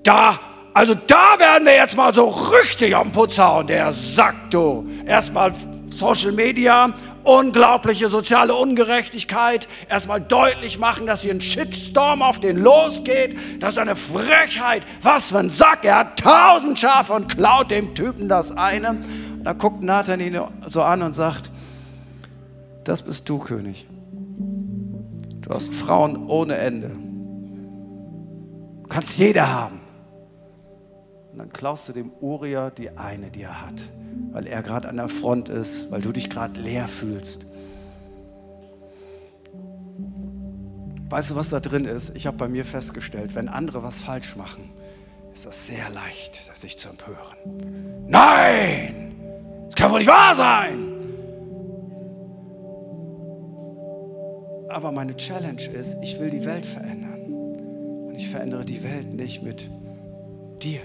[0.03, 0.39] Da,
[0.75, 3.67] also da werden wir jetzt mal so richtig am Putz hauen.
[3.67, 5.53] Der sagt du, erstmal
[5.97, 6.95] Social Media
[7.27, 13.37] unglaubliche soziale Ungerechtigkeit erstmal deutlich machen, dass hier ein Shitstorm auf den losgeht.
[13.61, 14.87] Das ist eine Frechheit.
[15.03, 15.85] Was für ein Sack.
[15.85, 18.97] Er hat tausend Schafe und klaut dem Typen das eine.
[19.43, 21.51] Da guckt Nathan ihn so an und sagt,
[22.85, 23.87] das bist du, König.
[25.41, 26.91] Du hast Frauen ohne Ende.
[28.83, 29.81] Du kannst jeder haben.
[31.37, 33.83] Und dann klaust du dem Uria die eine, die er hat,
[34.33, 37.45] weil er gerade an der Front ist, weil du dich gerade leer fühlst.
[41.11, 42.17] Weißt du, was da drin ist?
[42.17, 44.71] Ich habe bei mir festgestellt, wenn andere was falsch machen,
[45.35, 48.07] ist das sehr leicht, sich zu empören.
[48.09, 49.15] Nein!
[49.67, 50.89] Das kann wohl nicht wahr sein!
[54.71, 57.25] Aber meine Challenge ist, ich will die Welt verändern.
[58.07, 59.69] Und ich verändere die Welt nicht mit
[60.63, 60.81] dir.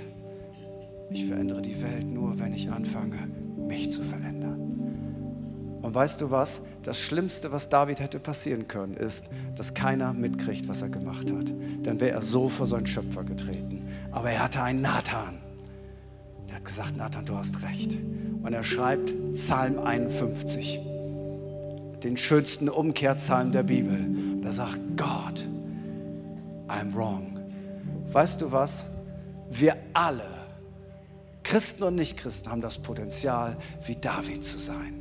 [1.11, 3.17] Ich verändere die Welt nur, wenn ich anfange,
[3.67, 4.61] mich zu verändern.
[5.81, 6.61] Und weißt du was?
[6.83, 11.51] Das Schlimmste, was David hätte passieren können, ist, dass keiner mitkriegt, was er gemacht hat.
[11.83, 13.87] Dann wäre er so vor seinen Schöpfer getreten.
[14.11, 15.39] Aber er hatte einen Nathan.
[16.47, 17.97] Der hat gesagt, Nathan, du hast recht.
[18.41, 20.79] Und er schreibt Psalm 51,
[22.03, 23.95] den schönsten Umkehrpsalm der Bibel.
[23.95, 25.47] Und er sagt, God,
[26.67, 27.39] I'm wrong.
[28.11, 28.85] Weißt du was?
[29.49, 30.40] Wir alle,
[31.51, 34.93] Christen und Nichtchristen, haben das Potenzial, wie David zu sein.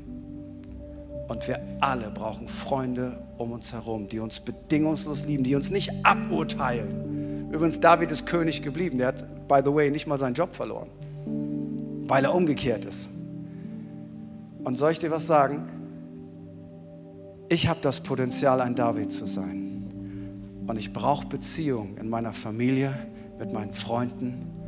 [1.28, 5.92] Und wir alle brauchen Freunde um uns herum, die uns bedingungslos lieben, die uns nicht
[6.02, 7.52] aburteilen.
[7.52, 8.98] Übrigens, David ist König geblieben.
[8.98, 10.88] Der hat, by the way, nicht mal seinen Job verloren,
[12.08, 13.08] weil er umgekehrt ist.
[14.64, 15.68] Und soll ich dir was sagen?
[17.48, 20.64] Ich habe das Potenzial, ein David zu sein.
[20.66, 22.92] Und ich brauche Beziehungen in meiner Familie,
[23.38, 24.59] mit meinen Freunden,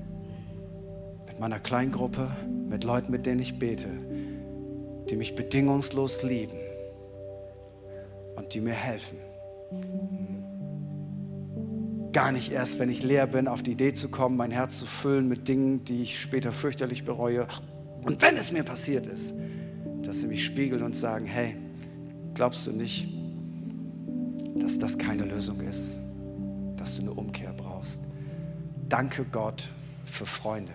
[1.43, 2.31] meiner Kleingruppe,
[2.71, 3.89] mit Leuten, mit denen ich bete
[5.11, 6.57] die mich bedingungslos lieben
[8.37, 9.19] und die mir helfen.
[12.13, 14.87] Gar nicht erst, wenn ich leer bin, auf die Idee zu kommen, mein Herz zu
[14.87, 17.47] füllen mit Dingen, die ich später fürchterlich bereue.
[18.05, 19.35] Und wenn es mir passiert ist,
[20.03, 21.57] dass sie mich spiegeln und sagen, hey,
[22.35, 23.09] glaubst du nicht,
[24.57, 25.99] dass das keine Lösung ist,
[26.77, 28.03] dass du eine Umkehr brauchst?
[28.89, 29.69] Danke Gott
[30.05, 30.73] für Freunde.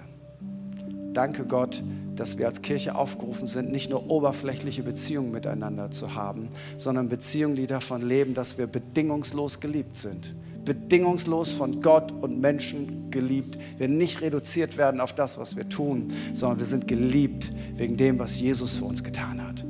[1.18, 1.82] Danke Gott,
[2.16, 7.56] dass wir als Kirche aufgerufen sind, nicht nur oberflächliche Beziehungen miteinander zu haben, sondern Beziehungen,
[7.56, 10.36] die davon leben, dass wir bedingungslos geliebt sind.
[10.64, 13.58] Bedingungslos von Gott und Menschen geliebt.
[13.80, 18.20] Wir nicht reduziert werden auf das, was wir tun, sondern wir sind geliebt wegen dem,
[18.20, 19.66] was Jesus für uns getan hat.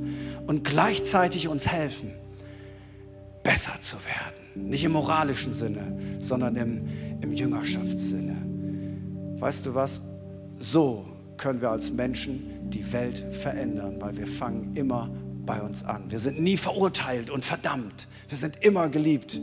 [0.46, 2.10] Und gleichzeitig uns helfen,
[3.42, 4.68] besser zu werden.
[4.68, 6.88] Nicht im moralischen Sinne, sondern im,
[7.22, 8.36] im Jüngerschaftssinne.
[9.40, 10.02] Weißt du was?
[10.58, 11.06] So
[11.38, 15.10] können wir als Menschen die Welt verändern, weil wir fangen immer
[15.46, 16.10] bei uns an.
[16.10, 18.06] Wir sind nie verurteilt und verdammt.
[18.28, 19.40] Wir sind immer geliebt.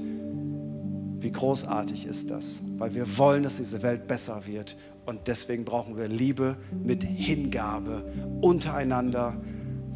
[1.19, 2.61] Wie großartig ist das?
[2.77, 4.77] Weil wir wollen, dass diese Welt besser wird.
[5.07, 8.03] Und deswegen brauchen wir Liebe mit Hingabe
[8.41, 9.35] untereinander,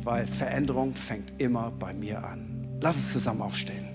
[0.03, 2.67] weil Veränderung fängt immer bei mir an.
[2.81, 3.85] Lass uns zusammen aufstehen.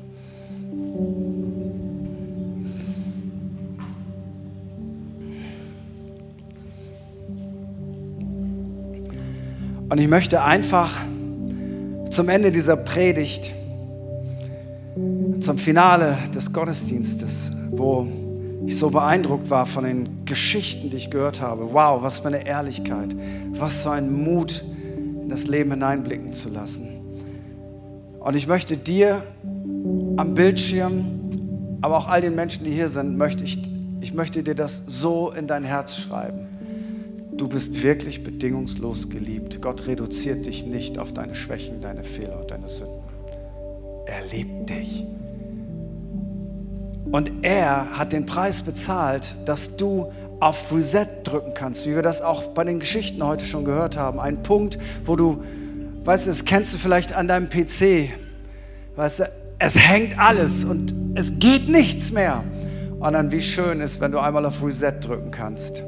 [9.95, 11.01] Und ich möchte einfach
[12.11, 13.55] zum Ende dieser Predigt,
[15.41, 18.09] zum Finale des Gottesdienstes, wo
[18.67, 21.73] ich so beeindruckt war von den Geschichten, die ich gehört habe.
[21.73, 23.15] Wow, was für eine Ehrlichkeit,
[23.53, 24.65] was für ein Mut,
[25.23, 26.89] in das Leben hineinblicken zu lassen.
[28.19, 29.23] Und ich möchte dir
[30.17, 33.63] am Bildschirm, aber auch all den Menschen, die hier sind, möchte ich,
[34.01, 36.49] ich möchte dir das so in dein Herz schreiben.
[37.37, 39.61] Du bist wirklich bedingungslos geliebt.
[39.61, 43.03] Gott reduziert dich nicht auf deine Schwächen, deine Fehler und deine Sünden.
[44.07, 45.05] Er liebt dich.
[47.11, 52.23] Und er hat den Preis bezahlt, dass du auf Reset drücken kannst, wie wir das
[52.23, 54.21] auch bei den Geschichten heute schon gehört haben.
[54.21, 55.43] Ein Punkt, wo du,
[56.05, 58.11] weißt du, das kennst du vielleicht an deinem PC.
[58.95, 62.45] Weißt du, es hängt alles und es geht nichts mehr.
[63.01, 65.83] Und dann wie schön ist, wenn du einmal auf Reset drücken kannst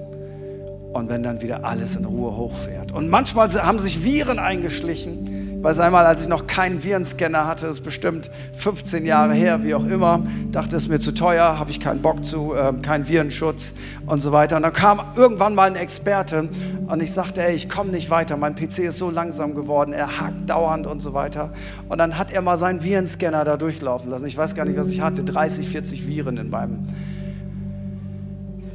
[0.96, 2.92] und wenn dann wieder alles in Ruhe hochfährt.
[2.92, 5.58] Und manchmal haben sich Viren eingeschlichen.
[5.58, 9.74] Ich weiß einmal, als ich noch keinen Virenscanner hatte, ist bestimmt 15 Jahre her, wie
[9.74, 13.74] auch immer, dachte es mir zu teuer, habe ich keinen Bock zu, äh, keinen Virenschutz
[14.06, 14.56] und so weiter.
[14.56, 16.48] Und dann kam irgendwann mal ein Experte
[16.86, 20.20] und ich sagte, ey, ich komme nicht weiter, mein PC ist so langsam geworden, er
[20.20, 21.52] hakt dauernd und so weiter.
[21.88, 24.26] Und dann hat er mal seinen Virenscanner da durchlaufen lassen.
[24.26, 26.86] Ich weiß gar nicht, was ich hatte, 30, 40 Viren in meinem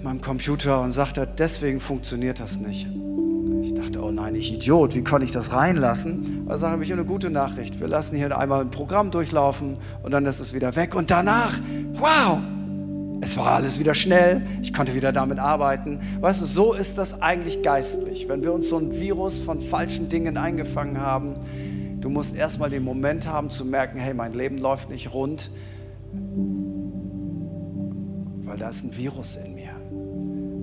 [0.04, 2.88] meinem Computer und sagte, deswegen funktioniert das nicht.
[3.64, 6.46] Ich dachte, oh nein, ich Idiot, wie konnte ich das reinlassen?
[6.48, 7.80] Da sage ich, eine gute Nachricht.
[7.80, 10.96] Wir lassen hier einmal ein Programm durchlaufen und dann ist es wieder weg.
[10.96, 11.60] Und danach,
[11.94, 12.40] wow,
[13.22, 16.00] es war alles wieder schnell, ich konnte wieder damit arbeiten.
[16.20, 18.28] Weißt du, so ist das eigentlich geistlich.
[18.28, 21.36] Wenn wir uns so ein Virus von falschen Dingen eingefangen haben,
[22.02, 25.52] du musst erstmal den Moment haben zu merken, hey, mein Leben läuft nicht rund,
[28.44, 29.61] weil da ist ein Virus in mir.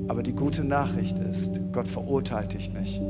[0.08, 3.02] Aber die gute Nachricht ist, Gott verurteilt dich nicht,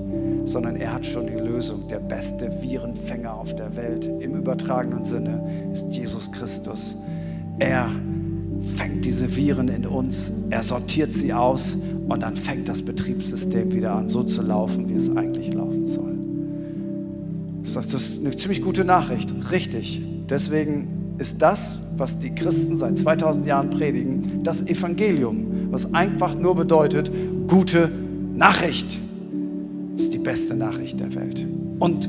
[0.44, 1.86] sondern er hat schon die Lösung.
[1.88, 6.96] Der beste Virenfänger auf der Welt im übertragenen Sinne ist Jesus Christus.
[7.60, 7.88] Er
[8.76, 11.76] fängt diese Viren in uns, er sortiert sie aus
[12.08, 16.16] und dann fängt das Betriebssystem wieder an, so zu laufen, wie es eigentlich laufen soll.
[17.74, 20.02] Das ist eine ziemlich gute Nachricht, richtig.
[20.28, 26.54] Deswegen ist das, was die Christen seit 2000 Jahren predigen, das Evangelium, was einfach nur
[26.54, 27.10] bedeutet,
[27.48, 27.90] gute
[28.34, 29.00] Nachricht.
[29.96, 31.46] Ist die beste Nachricht der Welt.
[31.78, 32.08] Und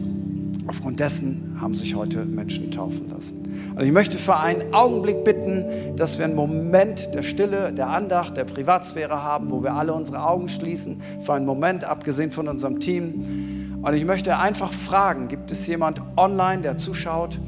[0.68, 3.40] aufgrund dessen haben sich heute Menschen taufen lassen.
[3.76, 8.38] Und ich möchte für einen Augenblick bitten, dass wir einen Moment der Stille, der Andacht,
[8.38, 12.80] der Privatsphäre haben, wo wir alle unsere Augen schließen, für einen Moment, abgesehen von unserem
[12.80, 13.80] Team.
[13.82, 17.40] Und ich möchte einfach fragen, gibt es jemand online, der zuschaut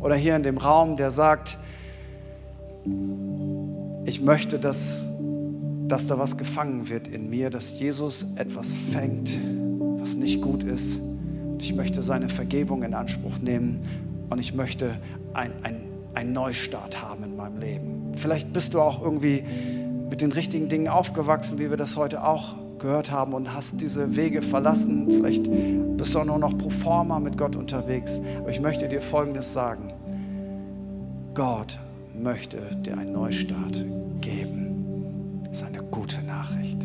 [0.00, 1.58] oder hier in dem Raum, der sagt,
[4.04, 5.07] ich möchte, dass,
[5.88, 9.38] dass da was gefangen wird in mir, dass Jesus etwas fängt,
[9.98, 10.96] was nicht gut ist.
[10.96, 13.80] Und ich möchte seine Vergebung in Anspruch nehmen
[14.28, 14.98] und ich möchte
[15.32, 15.80] ein, ein,
[16.14, 18.12] ein Neustart haben in meinem Leben.
[18.16, 19.42] Vielleicht bist du auch irgendwie
[20.10, 24.14] mit den richtigen Dingen aufgewachsen, wie wir das heute auch gehört haben und hast diese
[24.14, 25.10] Wege verlassen.
[25.10, 25.48] Vielleicht
[25.96, 28.20] bist du auch nur noch pro forma mit Gott unterwegs.
[28.38, 29.92] Aber ich möchte dir Folgendes sagen.
[31.34, 31.78] Gott
[32.14, 33.84] möchte dir einen Neustart
[34.20, 34.67] geben.
[35.48, 36.78] Das ist eine gute Nachricht.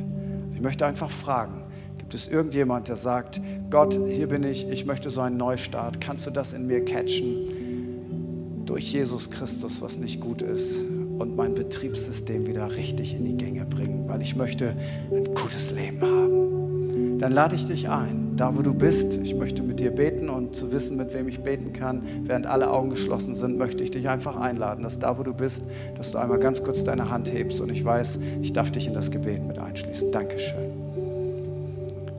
[0.54, 1.64] Ich möchte einfach fragen,
[1.98, 6.00] gibt es irgendjemand, der sagt, Gott, hier bin ich, ich möchte so einen Neustart.
[6.00, 7.64] Kannst du das in mir catchen?
[8.66, 13.66] durch Jesus Christus, was nicht gut ist, und mein Betriebssystem wieder richtig in die Gänge
[13.66, 14.76] bringen, weil ich möchte
[15.12, 17.20] ein gutes Leben haben.
[17.20, 19.14] Dann lade ich dich ein, da wo du bist.
[19.24, 22.70] Ich möchte mit dir beten und zu wissen, mit wem ich beten kann, während alle
[22.72, 25.66] Augen geschlossen sind, möchte ich dich einfach einladen, dass da wo du bist,
[25.98, 28.94] dass du einmal ganz kurz deine Hand hebst und ich weiß, ich darf dich in
[28.94, 30.12] das Gebet mit einschließen.
[30.12, 30.84] Dankeschön.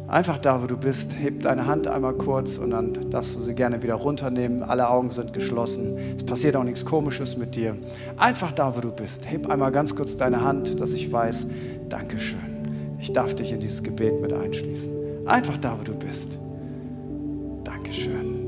[0.07, 3.55] Einfach da, wo du bist, heb deine Hand einmal kurz und dann darfst du sie
[3.55, 4.62] gerne wieder runternehmen.
[4.62, 5.97] Alle Augen sind geschlossen.
[6.17, 7.75] Es passiert auch nichts Komisches mit dir.
[8.17, 9.29] Einfach da, wo du bist.
[9.29, 11.47] Heb einmal ganz kurz deine Hand, dass ich weiß,
[11.89, 12.97] Dankeschön.
[13.01, 15.03] Ich darf dich in dieses Gebet mit einschließen.
[15.27, 16.39] Einfach da, wo du bist.
[17.64, 18.43] Dankeschön.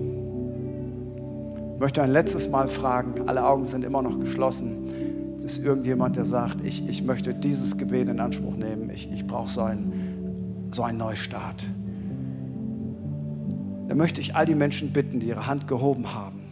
[1.74, 5.39] Ich möchte ein letztes Mal fragen, alle Augen sind immer noch geschlossen.
[5.43, 8.91] Ist irgendjemand, der sagt, ich, ich möchte dieses Gebet in Anspruch nehmen.
[8.91, 9.93] Ich, ich brauche so ein
[10.77, 11.66] so ein Neustart.
[13.89, 16.45] Da möchte ich all die Menschen bitten, die ihre Hand gehoben haben,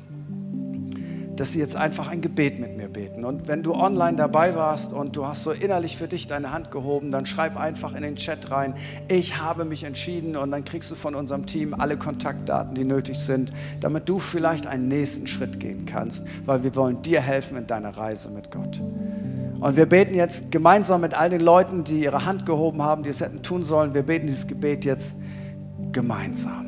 [1.37, 3.25] dass sie jetzt einfach ein Gebet mit mir beten.
[3.25, 6.71] Und wenn du online dabei warst und du hast so innerlich für dich deine Hand
[6.71, 8.75] gehoben, dann schreib einfach in den Chat rein,
[9.09, 13.19] ich habe mich entschieden und dann kriegst du von unserem Team alle Kontaktdaten, die nötig
[13.19, 17.67] sind, damit du vielleicht einen nächsten Schritt gehen kannst, weil wir wollen dir helfen in
[17.67, 18.81] deiner Reise mit Gott.
[19.61, 23.09] Und wir beten jetzt gemeinsam mit all den Leuten, die ihre Hand gehoben haben, die
[23.09, 23.95] es hätten tun sollen.
[23.95, 25.17] Wir beten dieses Gebet jetzt
[25.91, 26.67] gemeinsam.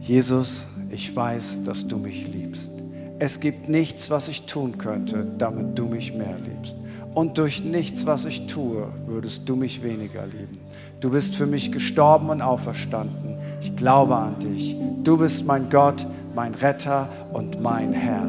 [0.00, 2.79] Jesus, ich weiß, dass du mich liebst.
[3.22, 6.74] Es gibt nichts, was ich tun könnte, damit du mich mehr liebst.
[7.12, 10.58] Und durch nichts, was ich tue, würdest du mich weniger lieben.
[11.00, 13.36] Du bist für mich gestorben und auferstanden.
[13.60, 14.74] Ich glaube an dich.
[15.04, 18.26] Du bist mein Gott, mein Retter und mein Herr.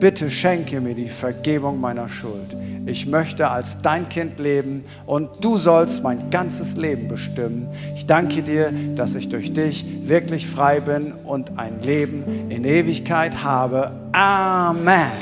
[0.00, 2.56] Bitte schenke mir die Vergebung meiner Schuld.
[2.86, 7.68] Ich möchte als dein Kind leben und du sollst mein ganzes Leben bestimmen.
[7.94, 13.44] Ich danke dir, dass ich durch dich wirklich frei bin und ein Leben in Ewigkeit
[13.44, 13.92] habe.
[14.12, 15.12] Amen.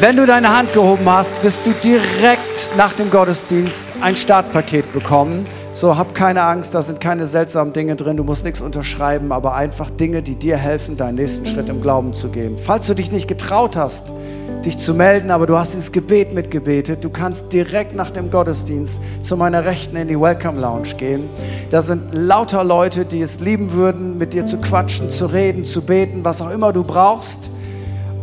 [0.00, 5.46] Wenn du deine Hand gehoben hast, wirst du direkt nach dem Gottesdienst ein Startpaket bekommen.
[5.76, 9.56] So, hab keine Angst, da sind keine seltsamen Dinge drin, du musst nichts unterschreiben, aber
[9.56, 12.56] einfach Dinge, die dir helfen, deinen nächsten Schritt im Glauben zu gehen.
[12.62, 14.04] Falls du dich nicht getraut hast,
[14.64, 17.02] dich zu melden, aber du hast dieses Gebet mitgebetet.
[17.02, 21.24] Du kannst direkt nach dem Gottesdienst zu meiner Rechten in die Welcome Lounge gehen.
[21.72, 25.82] Da sind lauter Leute, die es lieben würden, mit dir zu quatschen, zu reden, zu
[25.82, 27.50] beten, was auch immer du brauchst.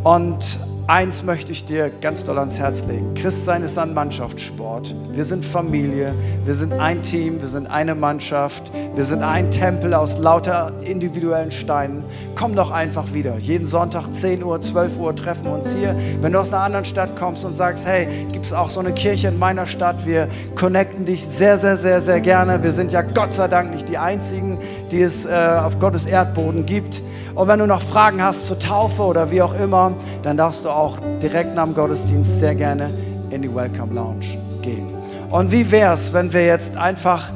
[0.03, 0.57] Und
[0.91, 3.13] eins möchte ich dir ganz doll ans Herz legen.
[3.13, 4.93] Christsein ist ein Mannschaftssport.
[5.13, 6.13] Wir sind Familie,
[6.43, 8.73] wir sind ein Team, wir sind eine Mannschaft.
[8.93, 12.03] Wir sind ein Tempel aus lauter individuellen Steinen.
[12.35, 13.37] Komm doch einfach wieder.
[13.37, 15.95] Jeden Sonntag 10 Uhr, 12 Uhr treffen wir uns hier.
[16.19, 18.91] Wenn du aus einer anderen Stadt kommst und sagst, hey, gibt es auch so eine
[18.91, 20.05] Kirche in meiner Stadt?
[20.05, 22.63] Wir connecten dich sehr, sehr, sehr, sehr gerne.
[22.63, 24.57] Wir sind ja Gott sei Dank nicht die Einzigen,
[24.91, 27.01] die es äh, auf Gottes Erdboden gibt.
[27.33, 30.69] Und wenn du noch Fragen hast zur Taufe oder wie auch immer, dann darfst du
[30.69, 32.89] auch direkt nach dem Gottesdienst sehr gerne
[33.29, 34.87] in die Welcome Lounge gehen.
[35.29, 37.31] Und wie wäre es, wenn wir jetzt einfach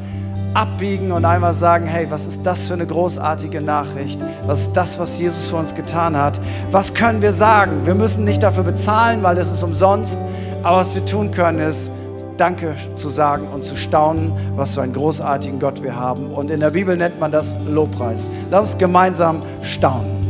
[0.54, 4.20] abbiegen und einmal sagen, hey, was ist das für eine großartige Nachricht?
[4.46, 6.39] Was ist das, was Jesus für uns getan hat?
[6.72, 7.86] Was können wir sagen?
[7.86, 10.18] Wir müssen nicht dafür bezahlen, weil es ist umsonst.
[10.64, 11.89] Aber was wir tun können, ist,
[12.38, 16.31] Danke zu sagen und zu staunen, was für einen großartigen Gott wir haben.
[16.31, 18.27] Und in der Bibel nennt man das Lobpreis.
[18.51, 20.24] Lass uns gemeinsam staunen.